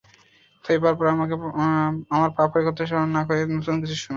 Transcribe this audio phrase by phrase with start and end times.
[0.65, 1.35] তাই বার বার আমাকে
[2.11, 4.09] আমার পাপের কথা স্মরণ না করিয়ে, নতুন কিছু শোনান।